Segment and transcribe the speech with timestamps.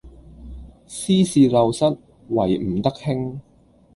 [0.87, 1.85] 斯是陋室，
[2.29, 3.39] 惟吾德馨